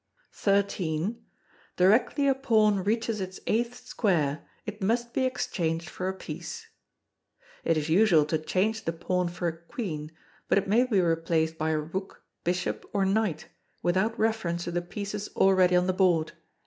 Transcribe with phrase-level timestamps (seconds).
[0.35, 1.15] xiii.
[1.75, 6.65] Directly a pawn reaches its eighth square it must be exchanged for a piece.
[7.63, 10.11] [It is usual to change the pawn for a Queen,
[10.47, 13.49] but it may be replaced by a Rook, Bishop, or Knight,
[13.83, 16.31] without reference to the pieces already on the board.